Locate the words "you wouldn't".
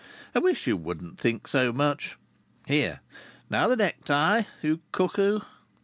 0.65-1.19